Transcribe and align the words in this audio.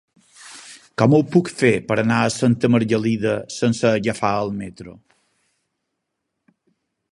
Com 1.01 1.11
ho 1.17 1.19
puc 1.35 1.51
fer 1.59 1.69
per 1.91 1.97
anar 2.03 2.17
a 2.23 2.31
Santa 2.37 2.71
Margalida 2.77 3.35
sense 3.59 3.87
agafar 3.99 4.33
el 4.47 4.53
metro? 4.63 4.97